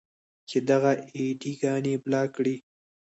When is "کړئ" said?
2.35-2.55